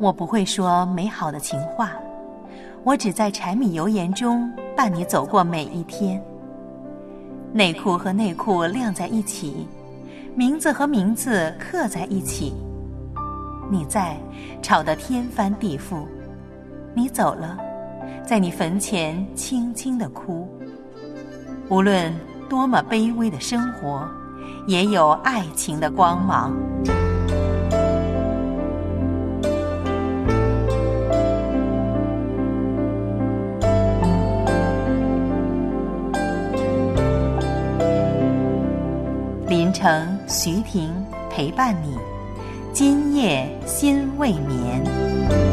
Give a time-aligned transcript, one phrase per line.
[0.00, 1.92] 我不会说美好的情话，
[2.84, 6.18] 我只在柴米油盐中伴你走过每一天。
[7.52, 9.68] 内裤和内裤晾在一起，
[10.34, 12.54] 名字和名字刻在一起。
[13.70, 14.16] 你在，
[14.62, 16.06] 吵得天翻地覆；
[16.94, 17.58] 你走了，
[18.24, 20.48] 在你坟前轻轻的哭。
[21.68, 22.10] 无论
[22.48, 24.08] 多么卑微的生活，
[24.66, 26.56] 也有爱情的光芒。
[39.60, 40.90] 林城、徐婷
[41.28, 41.94] 陪伴你，
[42.72, 45.49] 今夜心未眠。